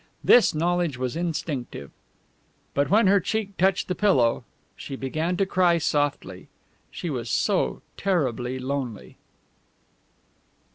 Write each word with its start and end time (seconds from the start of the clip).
This 0.23 0.55
knowledge 0.55 0.97
was 0.97 1.15
instinctive. 1.15 1.91
But 2.73 2.89
when 2.89 3.05
her 3.05 3.19
cheek 3.19 3.55
touched 3.55 3.87
the 3.87 3.93
pillow 3.93 4.43
she 4.75 4.95
began 4.95 5.37
to 5.37 5.45
cry 5.45 5.77
softly. 5.77 6.47
She 6.89 7.11
was 7.11 7.29
so 7.29 7.83
terribly 7.97 8.57
lonely! 8.57 9.17